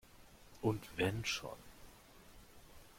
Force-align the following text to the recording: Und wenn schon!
Und 0.63 0.81
wenn 0.95 1.23
schon! 1.25 1.55